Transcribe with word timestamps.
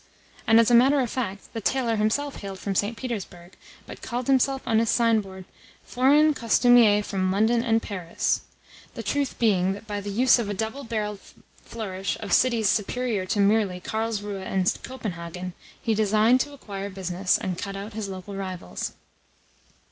As 0.47 0.71
a 0.71 0.73
matter 0.73 0.99
of 0.99 1.11
fact, 1.11 1.53
the 1.53 1.61
tailor 1.61 1.95
himself 1.95 2.37
hailed 2.37 2.57
from 2.57 2.73
St. 2.73 2.97
Petersburg, 2.97 3.53
but 3.85 4.01
called 4.01 4.25
himself 4.25 4.63
on 4.65 4.79
his 4.79 4.89
signboard 4.89 5.45
"Foreign 5.83 6.33
Costumier 6.33 7.03
from 7.03 7.31
London 7.31 7.63
and 7.63 7.83
Paris" 7.83 8.41
the 8.95 9.03
truth 9.03 9.37
being 9.37 9.73
that 9.73 9.85
by 9.85 10.01
the 10.01 10.09
use 10.09 10.39
of 10.39 10.49
a 10.49 10.55
double 10.55 10.83
barrelled 10.83 11.19
flourish 11.63 12.17
of 12.19 12.33
cities 12.33 12.67
superior 12.67 13.27
to 13.27 13.39
mere 13.39 13.79
"Karlsruhe" 13.79 14.41
and 14.41 14.75
"Copenhagen" 14.81 15.53
he 15.79 15.93
designed 15.93 16.39
to 16.41 16.53
acquire 16.53 16.89
business 16.89 17.37
and 17.37 17.59
cut 17.59 17.75
out 17.75 17.93
his 17.93 18.09
local 18.09 18.33
rivals. 18.33 18.93